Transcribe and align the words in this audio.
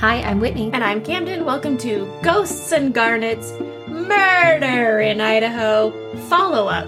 Hi, 0.00 0.20
I'm 0.20 0.40
Whitney. 0.40 0.70
And 0.74 0.84
I'm 0.84 1.02
Camden. 1.02 1.46
Welcome 1.46 1.78
to 1.78 2.06
Ghosts 2.22 2.70
and 2.70 2.92
Garnets 2.92 3.50
Murder 3.88 5.00
in 5.00 5.22
Idaho 5.22 5.90
follow 6.28 6.68
up. 6.68 6.86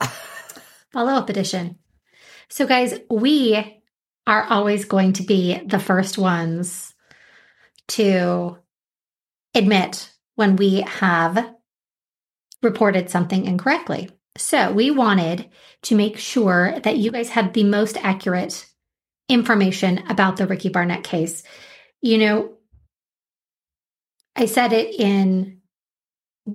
follow 0.90 1.12
up 1.12 1.28
edition. 1.28 1.76
So, 2.48 2.66
guys, 2.66 2.98
we 3.10 3.82
are 4.26 4.42
always 4.44 4.86
going 4.86 5.12
to 5.14 5.22
be 5.22 5.58
the 5.58 5.78
first 5.78 6.16
ones 6.16 6.94
to 7.88 8.56
admit 9.54 10.10
when 10.34 10.56
we 10.56 10.80
have 10.80 11.52
reported 12.62 13.10
something 13.10 13.44
incorrectly. 13.44 14.08
So, 14.38 14.72
we 14.72 14.90
wanted 14.90 15.50
to 15.82 15.94
make 15.94 16.16
sure 16.16 16.80
that 16.80 16.96
you 16.96 17.10
guys 17.10 17.28
had 17.28 17.52
the 17.52 17.64
most 17.64 17.98
accurate 17.98 18.64
information 19.28 20.04
about 20.08 20.38
the 20.38 20.46
Ricky 20.46 20.70
Barnett 20.70 21.04
case. 21.04 21.42
You 22.00 22.18
know, 22.18 22.52
I 24.36 24.46
said 24.46 24.72
it 24.72 24.94
in 24.94 25.60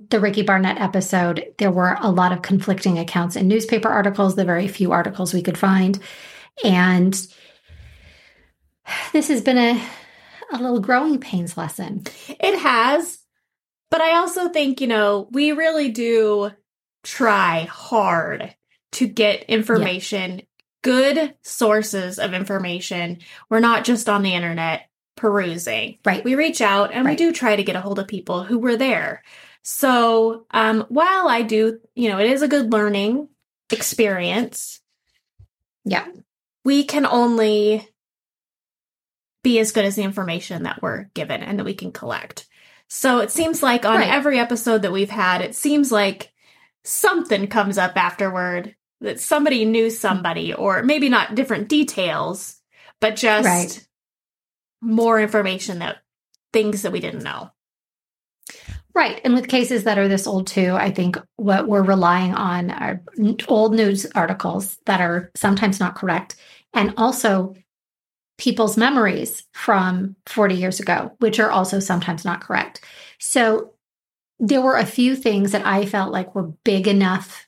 the 0.08 0.20
Ricky 0.20 0.42
Barnett 0.42 0.80
episode. 0.80 1.54
There 1.58 1.70
were 1.70 1.96
a 2.00 2.10
lot 2.10 2.32
of 2.32 2.42
conflicting 2.42 2.98
accounts 2.98 3.36
in 3.36 3.46
newspaper 3.46 3.88
articles, 3.88 4.34
the 4.34 4.44
very 4.44 4.68
few 4.68 4.92
articles 4.92 5.34
we 5.34 5.42
could 5.42 5.58
find. 5.58 5.98
And 6.64 7.14
this 9.12 9.28
has 9.28 9.42
been 9.42 9.58
a, 9.58 9.82
a 10.52 10.56
little 10.56 10.80
growing 10.80 11.20
pains 11.20 11.56
lesson. 11.56 12.04
It 12.28 12.58
has. 12.58 13.18
But 13.90 14.00
I 14.00 14.16
also 14.16 14.48
think, 14.48 14.80
you 14.80 14.86
know, 14.86 15.28
we 15.30 15.52
really 15.52 15.90
do 15.90 16.50
try 17.04 17.68
hard 17.70 18.54
to 18.92 19.06
get 19.06 19.44
information, 19.44 20.38
yeah. 20.38 20.44
good 20.82 21.34
sources 21.42 22.18
of 22.18 22.32
information. 22.34 23.18
We're 23.50 23.60
not 23.60 23.84
just 23.84 24.08
on 24.08 24.22
the 24.22 24.34
internet 24.34 24.88
perusing. 25.16 25.98
Right. 26.04 26.24
We 26.24 26.34
reach 26.34 26.60
out 26.60 26.92
and 26.92 27.04
right. 27.04 27.12
we 27.12 27.16
do 27.16 27.32
try 27.32 27.56
to 27.56 27.64
get 27.64 27.76
a 27.76 27.80
hold 27.80 27.98
of 27.98 28.08
people 28.08 28.44
who 28.44 28.58
were 28.58 28.76
there. 28.76 29.22
So, 29.62 30.46
um, 30.50 30.84
while 30.88 31.28
I 31.28 31.42
do, 31.42 31.80
you 31.94 32.08
know, 32.08 32.18
it 32.18 32.30
is 32.30 32.42
a 32.42 32.48
good 32.48 32.72
learning 32.72 33.28
experience. 33.70 34.80
Yeah. 35.84 36.06
We 36.64 36.84
can 36.84 37.06
only 37.06 37.88
be 39.42 39.58
as 39.58 39.72
good 39.72 39.84
as 39.84 39.96
the 39.96 40.02
information 40.02 40.64
that 40.64 40.82
we're 40.82 41.04
given 41.14 41.42
and 41.42 41.58
that 41.58 41.64
we 41.64 41.74
can 41.74 41.92
collect. 41.92 42.46
So 42.88 43.20
it 43.20 43.30
seems 43.30 43.62
like 43.62 43.84
on 43.84 43.96
right. 43.96 44.08
every 44.08 44.38
episode 44.38 44.82
that 44.82 44.92
we've 44.92 45.10
had, 45.10 45.40
it 45.40 45.54
seems 45.54 45.90
like 45.90 46.32
something 46.84 47.46
comes 47.46 47.78
up 47.78 47.96
afterward 47.96 48.76
that 49.00 49.20
somebody 49.20 49.64
knew 49.64 49.90
somebody, 49.90 50.54
or 50.54 50.82
maybe 50.82 51.08
not 51.08 51.34
different 51.34 51.68
details, 51.68 52.60
but 53.00 53.16
just 53.16 53.46
right. 53.46 53.86
More 54.84 55.20
information 55.20 55.80
that 55.80 55.98
things 56.52 56.82
that 56.82 56.92
we 56.92 57.00
didn't 57.00 57.24
know. 57.24 57.50
Right. 58.94 59.20
And 59.24 59.34
with 59.34 59.48
cases 59.48 59.84
that 59.84 59.98
are 59.98 60.06
this 60.06 60.26
old 60.26 60.46
too, 60.46 60.76
I 60.76 60.92
think 60.92 61.18
what 61.36 61.66
we're 61.66 61.82
relying 61.82 62.32
on 62.32 62.70
are 62.70 63.02
old 63.48 63.74
news 63.74 64.06
articles 64.14 64.78
that 64.86 65.00
are 65.00 65.32
sometimes 65.34 65.80
not 65.80 65.96
correct 65.96 66.36
and 66.72 66.94
also 66.96 67.54
people's 68.38 68.76
memories 68.76 69.44
from 69.52 70.14
40 70.26 70.54
years 70.54 70.80
ago, 70.80 71.12
which 71.18 71.40
are 71.40 71.50
also 71.50 71.80
sometimes 71.80 72.24
not 72.24 72.40
correct. 72.40 72.84
So 73.18 73.72
there 74.38 74.60
were 74.60 74.76
a 74.76 74.86
few 74.86 75.16
things 75.16 75.52
that 75.52 75.66
I 75.66 75.86
felt 75.86 76.12
like 76.12 76.34
were 76.34 76.52
big 76.64 76.86
enough 76.86 77.46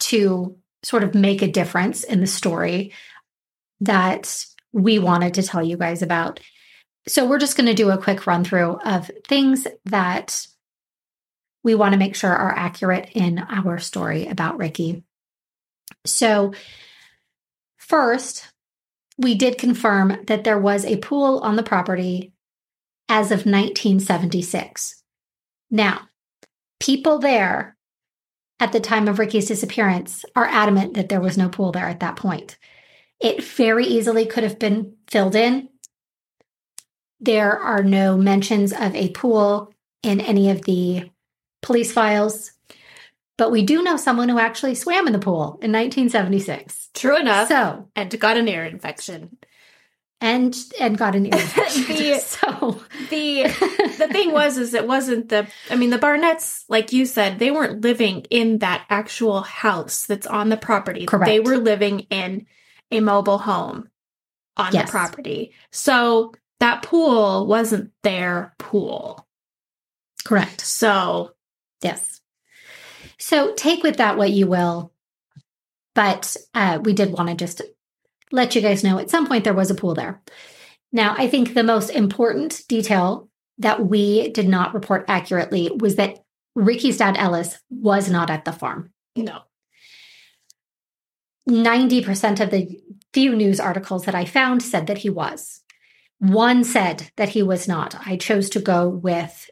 to 0.00 0.56
sort 0.82 1.04
of 1.04 1.14
make 1.14 1.42
a 1.42 1.50
difference 1.50 2.02
in 2.02 2.20
the 2.20 2.26
story 2.26 2.92
that 3.80 4.44
we 4.72 4.98
wanted 4.98 5.34
to 5.34 5.42
tell 5.42 5.62
you 5.62 5.76
guys 5.76 6.02
about. 6.02 6.40
So 7.06 7.26
we're 7.26 7.38
just 7.38 7.56
going 7.56 7.66
to 7.66 7.74
do 7.74 7.90
a 7.90 7.98
quick 7.98 8.26
run 8.26 8.44
through 8.44 8.78
of 8.84 9.10
things 9.26 9.66
that 9.86 10.46
we 11.64 11.74
want 11.74 11.92
to 11.92 11.98
make 11.98 12.14
sure 12.14 12.30
are 12.30 12.54
accurate 12.54 13.10
in 13.12 13.38
our 13.38 13.78
story 13.78 14.26
about 14.26 14.58
Ricky. 14.58 15.04
So, 16.04 16.52
first, 17.76 18.48
we 19.18 19.34
did 19.34 19.58
confirm 19.58 20.24
that 20.26 20.44
there 20.44 20.58
was 20.58 20.84
a 20.84 20.96
pool 20.96 21.38
on 21.40 21.56
the 21.56 21.62
property 21.62 22.32
as 23.08 23.26
of 23.26 23.46
1976. 23.46 25.02
Now, 25.70 26.08
people 26.80 27.18
there 27.18 27.76
at 28.58 28.72
the 28.72 28.80
time 28.80 29.08
of 29.08 29.18
Ricky's 29.18 29.48
disappearance 29.48 30.24
are 30.34 30.46
adamant 30.46 30.94
that 30.94 31.08
there 31.08 31.20
was 31.20 31.38
no 31.38 31.48
pool 31.48 31.72
there 31.72 31.88
at 31.88 32.00
that 32.00 32.16
point. 32.16 32.56
It 33.20 33.42
very 33.42 33.86
easily 33.86 34.26
could 34.26 34.44
have 34.44 34.58
been 34.58 34.96
filled 35.10 35.36
in. 35.36 35.68
There 37.22 37.56
are 37.56 37.84
no 37.84 38.16
mentions 38.16 38.72
of 38.72 38.94
a 38.96 39.10
pool 39.10 39.72
in 40.02 40.20
any 40.20 40.50
of 40.50 40.62
the 40.62 41.08
police 41.62 41.92
files. 41.92 42.52
But 43.38 43.50
we 43.50 43.62
do 43.62 43.82
know 43.82 43.96
someone 43.96 44.28
who 44.28 44.38
actually 44.38 44.74
swam 44.74 45.06
in 45.06 45.12
the 45.12 45.18
pool 45.18 45.58
in 45.62 45.72
1976. 45.72 46.90
True 46.94 47.18
enough. 47.18 47.48
So, 47.48 47.88
and 47.96 48.20
got 48.20 48.36
an 48.36 48.48
ear 48.48 48.64
infection. 48.64 49.38
And 50.20 50.56
and 50.78 50.98
got 50.98 51.16
an 51.16 51.26
ear 51.26 51.32
infection. 51.40 51.96
the, 51.96 52.14
so 52.18 52.80
the 53.10 53.42
the 53.98 54.08
thing 54.12 54.32
was 54.32 54.58
is 54.58 54.74
it 54.74 54.86
wasn't 54.86 55.30
the 55.30 55.48
I 55.70 55.76
mean 55.76 55.90
the 55.90 55.98
Barnetts, 55.98 56.64
like 56.68 56.92
you 56.92 57.06
said, 57.06 57.38
they 57.38 57.50
weren't 57.50 57.80
living 57.80 58.26
in 58.30 58.58
that 58.58 58.84
actual 58.90 59.42
house 59.42 60.06
that's 60.06 60.26
on 60.26 60.48
the 60.48 60.56
property. 60.56 61.06
Correct. 61.06 61.26
They 61.26 61.40
were 61.40 61.56
living 61.56 62.00
in 62.10 62.46
a 62.92 63.00
mobile 63.00 63.38
home 63.38 63.88
on 64.56 64.72
yes. 64.72 64.86
the 64.86 64.90
property. 64.90 65.52
So 65.70 66.32
that 66.62 66.82
pool 66.82 67.46
wasn't 67.46 67.90
their 68.02 68.54
pool. 68.58 69.26
Correct. 70.24 70.60
So 70.60 71.32
Yes. 71.82 72.20
So 73.18 73.54
take 73.54 73.82
with 73.82 73.96
that 73.96 74.16
what 74.16 74.30
you 74.30 74.46
will. 74.46 74.92
But 75.94 76.36
uh, 76.54 76.78
we 76.82 76.94
did 76.94 77.12
want 77.12 77.28
to 77.28 77.34
just 77.34 77.60
let 78.30 78.54
you 78.54 78.62
guys 78.62 78.82
know 78.82 78.98
at 78.98 79.10
some 79.10 79.26
point 79.26 79.44
there 79.44 79.52
was 79.52 79.70
a 79.70 79.74
pool 79.74 79.94
there. 79.94 80.22
Now, 80.90 81.14
I 81.18 81.28
think 81.28 81.52
the 81.52 81.62
most 81.62 81.90
important 81.90 82.62
detail 82.68 83.28
that 83.58 83.86
we 83.86 84.30
did 84.30 84.48
not 84.48 84.74
report 84.74 85.04
accurately 85.08 85.70
was 85.78 85.96
that 85.96 86.18
Ricky's 86.54 86.98
dad, 86.98 87.16
Ellis, 87.18 87.58
was 87.70 88.10
not 88.10 88.30
at 88.30 88.44
the 88.44 88.52
farm. 88.52 88.92
No. 89.16 89.40
90% 91.48 92.40
of 92.40 92.50
the 92.50 92.80
few 93.12 93.34
news 93.34 93.60
articles 93.60 94.04
that 94.04 94.14
I 94.14 94.24
found 94.24 94.62
said 94.62 94.86
that 94.86 94.98
he 94.98 95.10
was. 95.10 95.61
One 96.22 96.62
said 96.62 97.10
that 97.16 97.30
he 97.30 97.42
was 97.42 97.66
not. 97.66 97.96
I 98.06 98.16
chose 98.16 98.48
to 98.50 98.60
go 98.60 98.88
with 98.88 99.50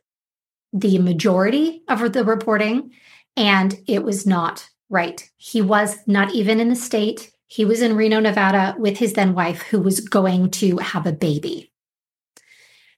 the 0.73 1.01
majority 1.01 1.83
of 1.89 2.13
the 2.13 2.25
reporting, 2.25 2.93
and 3.37 3.77
it 3.89 4.05
was 4.05 4.25
not 4.25 4.69
right. 4.89 5.29
He 5.37 5.61
was 5.61 5.99
not 6.07 6.33
even 6.33 6.61
in 6.61 6.69
the 6.69 6.77
state. 6.77 7.33
He 7.49 7.65
was 7.65 7.83
in 7.83 7.97
Reno, 7.97 8.21
Nevada 8.21 8.77
with 8.79 8.99
his 8.99 9.15
then 9.15 9.35
wife, 9.35 9.63
who 9.63 9.81
was 9.81 9.99
going 9.99 10.53
to 10.53 10.77
have 10.77 11.09
a 11.09 11.13
baby. 11.13 11.73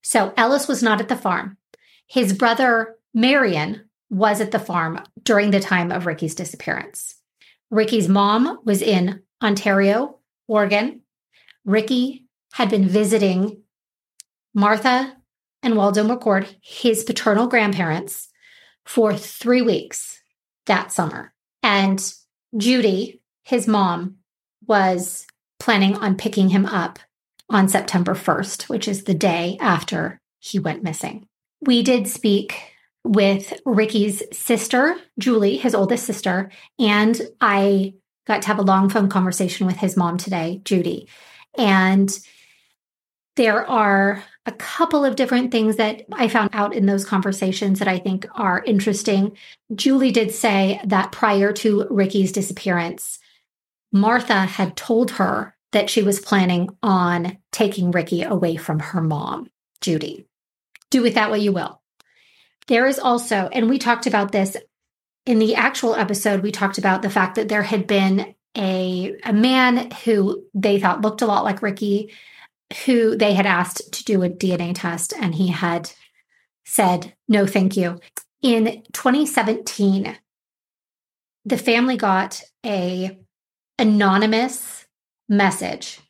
So 0.03 0.34
Ellis 0.37 0.69
was 0.69 0.82
not 0.82 1.00
at 1.00 1.09
the 1.09 1.16
farm. 1.16 1.56
His 2.06 2.34
brother, 2.34 2.97
Marion, 3.15 3.88
was 4.11 4.43
at 4.43 4.50
the 4.50 4.59
farm 4.59 5.03
during 5.22 5.50
the 5.50 5.61
time 5.61 5.91
of 5.91 6.05
Ricky's 6.05 6.34
disappearance. 6.34 7.15
Ricky's 7.71 8.06
mom 8.06 8.59
was 8.66 8.82
in 8.82 9.22
Ontario, 9.43 10.19
Oregon. 10.47 11.00
Ricky 11.65 12.27
had 12.53 12.69
been 12.69 12.87
visiting 12.87 13.62
Martha 14.54 15.16
and 15.62 15.76
Waldo 15.76 16.04
McCord, 16.04 16.54
his 16.60 17.04
paternal 17.04 17.46
grandparents, 17.46 18.28
for 18.84 19.16
three 19.16 19.62
weeks 19.62 20.20
that 20.66 20.93
summer. 20.93 21.32
And 21.62 22.12
Judy, 22.56 23.20
his 23.44 23.66
mom, 23.66 24.16
was 24.66 25.26
planning 25.58 25.96
on 25.96 26.16
picking 26.16 26.49
him 26.49 26.66
up 26.66 26.99
on 27.49 27.69
September 27.69 28.14
1st, 28.14 28.69
which 28.69 28.88
is 28.88 29.04
the 29.04 29.14
day 29.14 29.56
after 29.60 30.20
he 30.38 30.58
went 30.58 30.82
missing. 30.82 31.26
We 31.60 31.82
did 31.82 32.08
speak 32.08 32.72
with 33.05 33.52
Ricky's 33.64 34.22
sister, 34.37 34.96
Julie, 35.19 35.56
his 35.56 35.75
oldest 35.75 36.05
sister, 36.05 36.50
and 36.78 37.20
I 37.40 37.94
got 38.26 38.43
to 38.43 38.48
have 38.48 38.58
a 38.58 38.62
long 38.62 38.88
phone 38.88 39.08
conversation 39.08 39.66
with 39.66 39.76
his 39.76 39.96
mom 39.96 40.19
today, 40.19 40.60
Judy. 40.64 41.08
And 41.58 42.10
there 43.37 43.69
are 43.69 44.23
a 44.44 44.52
couple 44.52 45.05
of 45.05 45.17
different 45.17 45.50
things 45.50 45.76
that 45.76 46.05
I 46.12 46.29
found 46.29 46.50
out 46.52 46.75
in 46.75 46.87
those 46.87 47.05
conversations 47.05 47.79
that 47.79 47.88
I 47.88 47.99
think 47.99 48.26
are 48.34 48.62
interesting. 48.64 49.37
Julie 49.75 50.11
did 50.11 50.32
say 50.32 50.81
that 50.84 51.12
prior 51.12 51.52
to 51.55 51.87
Ricky's 51.88 52.32
disappearance, 52.32 53.19
Martha 53.93 54.44
had 54.44 54.76
told 54.76 55.12
her 55.12 55.56
that 55.73 55.88
she 55.88 56.02
was 56.02 56.20
planning 56.20 56.69
on 56.82 57.38
taking 57.50 57.90
Ricky 57.90 58.23
away 58.23 58.56
from 58.56 58.81
her 58.81 59.00
mom, 59.00 59.50
Judy. 59.81 60.26
Do 60.90 61.02
with 61.02 61.14
that 61.14 61.31
what 61.31 61.40
you 61.40 61.52
will. 61.52 61.81
There 62.67 62.87
is 62.87 62.99
also, 62.99 63.49
and 63.52 63.70
we 63.70 63.79
talked 63.79 64.06
about 64.06 64.32
this 64.32 64.56
in 65.25 65.38
the 65.38 65.55
actual 65.55 65.94
episode, 65.94 66.43
we 66.43 66.52
talked 66.52 66.79
about 66.79 67.02
the 67.02 67.11
fact 67.11 67.37
that 67.37 67.49
there 67.49 67.62
had 67.62 67.87
been 67.87 68.34
a, 68.56 69.17
a 69.25 69.32
man 69.32 69.90
who 70.05 70.44
they 70.52 70.81
thought 70.81 71.00
looked 71.00 71.23
a 71.23 71.26
lot 71.26 71.44
like 71.44 71.62
Ricky 71.62 72.12
who 72.84 73.16
they 73.16 73.34
had 73.34 73.46
asked 73.46 73.92
to 73.92 74.04
do 74.04 74.22
a 74.22 74.28
DNA 74.28 74.72
test, 74.74 75.12
and 75.19 75.34
he 75.34 75.48
had 75.48 75.92
said, 76.64 77.14
no, 77.28 77.46
thank 77.46 77.76
you. 77.76 77.98
In 78.40 78.82
2017, 78.92 80.16
the 81.44 81.58
family 81.58 81.96
got 81.96 82.42
a 82.64 83.19
anonymous 83.78 84.86
message 85.28 86.00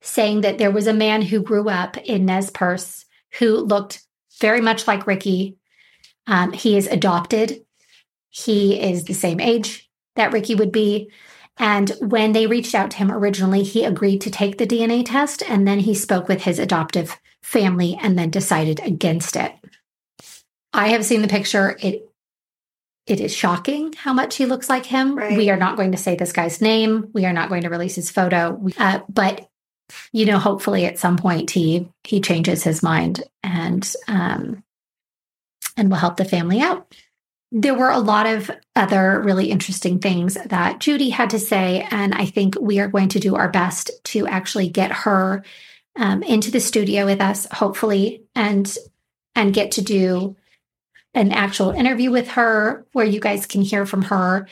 saying 0.00 0.42
that 0.42 0.58
there 0.58 0.70
was 0.70 0.86
a 0.86 0.92
man 0.92 1.22
who 1.22 1.42
grew 1.42 1.68
up 1.68 1.96
in 1.98 2.26
Nez 2.26 2.50
Perce 2.50 3.04
who 3.38 3.56
looked 3.56 4.02
very 4.40 4.60
much 4.60 4.86
like 4.86 5.06
Ricky. 5.06 5.56
Um, 6.26 6.52
he 6.52 6.76
is 6.76 6.86
adopted. 6.86 7.64
He 8.28 8.80
is 8.80 9.04
the 9.04 9.14
same 9.14 9.40
age 9.40 9.90
that 10.16 10.32
Ricky 10.32 10.54
would 10.54 10.72
be. 10.72 11.10
And 11.58 11.90
when 12.00 12.32
they 12.32 12.46
reached 12.46 12.74
out 12.74 12.90
to 12.92 12.96
him 12.98 13.10
originally, 13.10 13.62
he 13.62 13.84
agreed 13.84 14.20
to 14.22 14.30
take 14.30 14.58
the 14.58 14.66
DNA 14.66 15.04
test 15.04 15.42
and 15.48 15.66
then 15.66 15.80
he 15.80 15.94
spoke 15.94 16.28
with 16.28 16.42
his 16.42 16.58
adoptive 16.58 17.18
family 17.42 17.98
and 18.00 18.18
then 18.18 18.30
decided 18.30 18.80
against 18.84 19.36
it. 19.36 19.52
I 20.72 20.88
have 20.88 21.04
seen 21.04 21.22
the 21.22 21.28
picture. 21.28 21.76
It 21.80 22.04
it 23.06 23.20
is 23.20 23.34
shocking 23.34 23.94
how 23.94 24.12
much 24.12 24.36
he 24.36 24.44
looks 24.44 24.68
like 24.68 24.84
him. 24.84 25.16
Right. 25.16 25.36
We 25.36 25.48
are 25.48 25.56
not 25.56 25.76
going 25.76 25.92
to 25.92 25.98
say 25.98 26.14
this 26.14 26.32
guy's 26.32 26.60
name. 26.60 27.08
We 27.14 27.24
are 27.24 27.32
not 27.32 27.48
going 27.48 27.62
to 27.62 27.70
release 27.70 27.94
his 27.94 28.10
photo. 28.10 28.62
Uh, 28.76 29.00
but 29.08 29.48
you 30.12 30.26
know, 30.26 30.38
hopefully 30.38 30.84
at 30.84 30.98
some 30.98 31.16
point 31.16 31.50
he 31.50 31.88
he 32.04 32.20
changes 32.20 32.62
his 32.62 32.82
mind 32.82 33.22
and 33.42 33.90
um, 34.06 34.62
and 35.76 35.90
will 35.90 35.96
help 35.96 36.18
the 36.18 36.24
family 36.24 36.60
out. 36.60 36.94
There 37.50 37.74
were 37.74 37.90
a 37.90 37.98
lot 37.98 38.26
of 38.26 38.50
other 38.76 39.22
really 39.24 39.50
interesting 39.50 39.98
things 39.98 40.36
that 40.46 40.80
Judy 40.80 41.10
had 41.10 41.30
to 41.30 41.38
say, 41.38 41.86
and 41.90 42.14
I 42.14 42.26
think 42.26 42.56
we 42.60 42.78
are 42.78 42.88
going 42.88 43.08
to 43.10 43.20
do 43.20 43.36
our 43.36 43.48
best 43.48 43.90
to 44.04 44.26
actually 44.26 44.68
get 44.68 44.92
her 44.92 45.42
um, 45.96 46.22
into 46.22 46.50
the 46.50 46.60
studio 46.60 47.06
with 47.06 47.20
us, 47.20 47.46
hopefully, 47.50 48.22
and 48.34 48.76
and 49.34 49.54
get 49.54 49.72
to 49.72 49.82
do 49.82 50.36
an 51.14 51.32
actual 51.32 51.70
interview 51.70 52.10
with 52.10 52.28
her 52.28 52.86
where 52.92 53.06
you 53.06 53.20
guys 53.20 53.46
can 53.46 53.62
hear 53.62 53.86
from 53.86 54.02
her. 54.02 54.46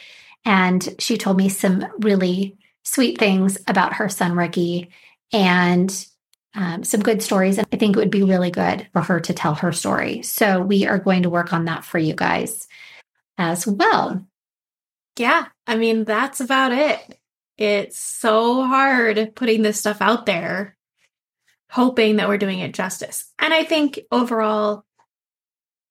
And 0.44 0.94
she 0.98 1.16
told 1.16 1.36
me 1.36 1.48
some 1.48 1.86
really 2.00 2.56
sweet 2.84 3.18
things 3.18 3.58
about 3.66 3.94
her 3.94 4.08
son 4.08 4.36
Ricky 4.36 4.90
and 5.32 6.06
um, 6.56 6.82
some 6.84 7.02
good 7.02 7.22
stories. 7.22 7.58
And 7.58 7.68
I 7.72 7.76
think 7.76 7.94
it 7.94 7.98
would 7.98 8.10
be 8.10 8.22
really 8.22 8.50
good 8.50 8.88
for 8.92 9.02
her 9.02 9.20
to 9.20 9.34
tell 9.34 9.54
her 9.56 9.72
story. 9.72 10.22
So 10.22 10.60
we 10.60 10.86
are 10.86 10.98
going 10.98 11.22
to 11.22 11.30
work 11.30 11.52
on 11.52 11.66
that 11.66 11.84
for 11.84 11.98
you 11.98 12.14
guys 12.14 12.66
as 13.36 13.66
well. 13.66 14.26
Yeah. 15.18 15.46
I 15.66 15.76
mean, 15.76 16.04
that's 16.04 16.40
about 16.40 16.72
it. 16.72 17.18
It's 17.58 17.98
so 17.98 18.66
hard 18.66 19.34
putting 19.34 19.62
this 19.62 19.78
stuff 19.78 20.00
out 20.00 20.26
there, 20.26 20.76
hoping 21.70 22.16
that 22.16 22.28
we're 22.28 22.38
doing 22.38 22.58
it 22.58 22.74
justice. 22.74 23.30
And 23.38 23.52
I 23.52 23.64
think 23.64 24.00
overall, 24.10 24.84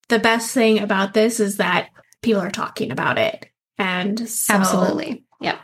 the 0.09 0.19
best 0.19 0.51
thing 0.51 0.79
about 0.79 1.13
this 1.13 1.39
is 1.39 1.57
that 1.57 1.89
people 2.21 2.41
are 2.41 2.51
talking 2.51 2.91
about 2.91 3.17
it. 3.17 3.49
And 3.77 4.27
so, 4.29 4.53
absolutely. 4.53 5.25
Yep. 5.41 5.59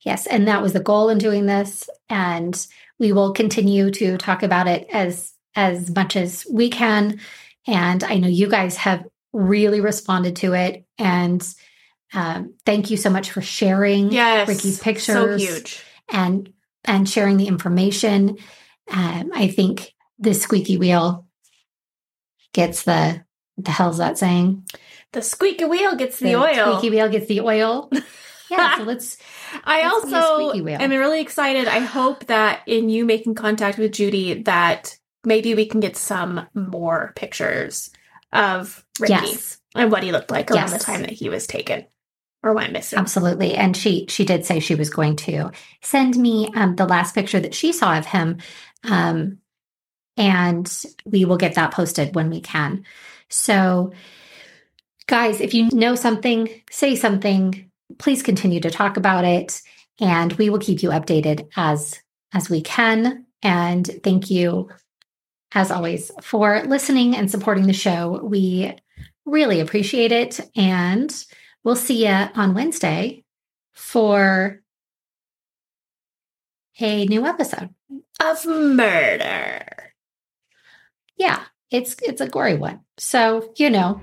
Yes. 0.00 0.26
And 0.26 0.48
that 0.48 0.62
was 0.62 0.72
the 0.72 0.80
goal 0.80 1.10
in 1.10 1.18
doing 1.18 1.46
this. 1.46 1.88
And 2.08 2.66
we 2.98 3.12
will 3.12 3.32
continue 3.32 3.90
to 3.92 4.18
talk 4.18 4.42
about 4.42 4.66
it 4.66 4.88
as 4.92 5.32
as 5.54 5.90
much 5.94 6.16
as 6.16 6.46
we 6.50 6.70
can. 6.70 7.20
And 7.66 8.04
I 8.04 8.18
know 8.18 8.28
you 8.28 8.48
guys 8.48 8.76
have 8.76 9.04
really 9.32 9.80
responded 9.80 10.36
to 10.36 10.54
it. 10.54 10.84
And 10.98 11.46
um, 12.14 12.54
thank 12.64 12.90
you 12.90 12.96
so 12.96 13.10
much 13.10 13.30
for 13.30 13.42
sharing 13.42 14.12
yes, 14.12 14.48
Ricky's 14.48 14.80
pictures. 14.80 15.06
So 15.06 15.36
huge. 15.36 15.82
And 16.10 16.52
and 16.84 17.08
sharing 17.08 17.36
the 17.36 17.48
information. 17.48 18.38
Um, 18.90 19.30
I 19.34 19.48
think 19.48 19.94
the 20.18 20.32
squeaky 20.32 20.78
wheel 20.78 21.26
gets 22.52 22.84
the 22.84 23.24
the 23.56 23.70
hell's 23.70 23.98
that 23.98 24.18
saying? 24.18 24.66
The 25.12 25.22
squeaky 25.22 25.64
wheel 25.64 25.96
gets 25.96 26.18
the, 26.18 26.36
oil. 26.36 26.54
the 26.54 26.60
oil. 26.60 26.78
Squeaky 26.78 26.90
wheel 26.90 27.08
gets 27.08 27.26
the 27.26 27.40
oil. 27.40 27.90
yeah, 28.50 28.78
so 28.78 28.82
let's 28.84 29.16
I 29.64 29.82
also 29.82 30.52
am 30.52 30.90
really 30.90 31.20
excited. 31.20 31.68
I 31.68 31.80
hope 31.80 32.26
that 32.26 32.62
in 32.66 32.88
you 32.88 33.04
making 33.04 33.34
contact 33.34 33.78
with 33.78 33.92
Judy, 33.92 34.42
that 34.42 34.98
maybe 35.24 35.54
we 35.54 35.66
can 35.66 35.80
get 35.80 35.96
some 35.96 36.46
more 36.54 37.12
pictures 37.16 37.90
of 38.32 38.84
Ricky 39.00 39.12
yes. 39.12 39.58
and 39.74 39.90
what 39.90 40.02
he 40.02 40.12
looked 40.12 40.30
like 40.30 40.50
around 40.50 40.70
yes. 40.70 40.78
the 40.78 40.84
time 40.84 41.02
that 41.02 41.12
he 41.12 41.28
was 41.28 41.46
taken 41.46 41.86
or 42.42 42.52
went 42.52 42.72
missing. 42.72 42.98
Absolutely, 42.98 43.54
and 43.54 43.76
she 43.76 44.06
she 44.08 44.24
did 44.24 44.44
say 44.44 44.60
she 44.60 44.74
was 44.74 44.90
going 44.90 45.16
to 45.16 45.50
send 45.82 46.16
me 46.16 46.50
um, 46.54 46.76
the 46.76 46.86
last 46.86 47.14
picture 47.14 47.40
that 47.40 47.54
she 47.54 47.72
saw 47.72 47.98
of 47.98 48.06
him, 48.06 48.38
um, 48.84 49.38
and 50.16 50.84
we 51.04 51.24
will 51.24 51.36
get 51.36 51.54
that 51.54 51.72
posted 51.72 52.14
when 52.14 52.30
we 52.30 52.40
can. 52.40 52.84
So, 53.28 53.92
guys, 55.06 55.40
if 55.40 55.54
you 55.54 55.68
know 55.70 55.94
something, 55.94 56.48
say 56.70 56.96
something 56.96 57.68
please 57.98 58.22
continue 58.22 58.60
to 58.60 58.70
talk 58.70 58.96
about 58.96 59.24
it 59.24 59.60
and 60.00 60.32
we 60.34 60.50
will 60.50 60.58
keep 60.58 60.82
you 60.82 60.90
updated 60.90 61.48
as 61.56 61.98
as 62.32 62.50
we 62.50 62.60
can. 62.60 63.26
And 63.42 63.88
thank 64.02 64.30
you 64.30 64.68
as 65.52 65.70
always 65.70 66.10
for 66.22 66.62
listening 66.64 67.16
and 67.16 67.30
supporting 67.30 67.66
the 67.66 67.72
show. 67.72 68.20
We 68.22 68.76
really 69.24 69.60
appreciate 69.60 70.12
it 70.12 70.40
and 70.56 71.14
we'll 71.64 71.76
see 71.76 72.06
you 72.06 72.28
on 72.34 72.54
wednesday 72.54 73.24
for 73.72 74.60
a 76.80 77.06
new 77.06 77.26
episode 77.26 77.74
of 78.20 78.46
murder. 78.46 79.64
Yeah 81.16 81.44
it's 81.70 81.96
it's 82.02 82.20
a 82.20 82.28
gory 82.28 82.54
one. 82.54 82.80
So 82.96 83.52
you 83.56 83.70
know 83.70 84.00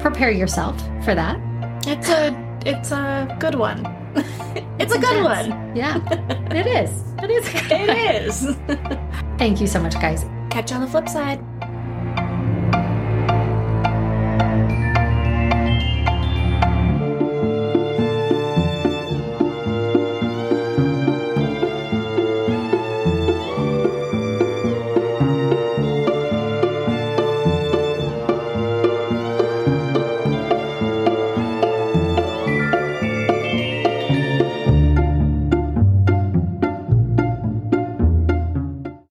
prepare 0.00 0.30
yourself 0.30 0.78
for 1.04 1.14
that. 1.14 1.38
It's 1.86 2.08
a 2.08 2.43
it's 2.64 2.92
a 2.92 3.36
good 3.40 3.54
one. 3.54 3.84
it's, 4.78 4.94
a 4.94 4.98
good 4.98 5.22
one. 5.22 5.74
Yeah, 5.76 6.00
it 6.50 6.66
is. 6.66 6.90
It 7.22 7.30
is. 7.30 7.48
it 7.70 8.24
is. 8.24 8.56
Thank 9.38 9.60
you 9.60 9.66
so 9.66 9.80
much, 9.80 9.94
guys. 9.94 10.24
Catch 10.50 10.70
you 10.70 10.76
on 10.76 10.82
the 10.82 10.88
flip 10.88 11.08
side. 11.08 11.40